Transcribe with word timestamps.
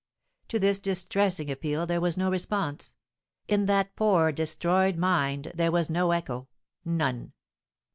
To 0.47 0.57
this 0.57 0.79
distressing 0.79 1.51
appeal 1.51 1.85
there 1.85 2.01
was 2.01 2.17
no 2.17 2.31
response. 2.31 2.95
In 3.47 3.67
that 3.67 3.95
poor, 3.95 4.31
destroyed 4.31 4.97
mind 4.97 5.51
there 5.53 5.71
was 5.71 5.91
no 5.91 6.09
echo, 6.09 6.47
none. 6.83 7.33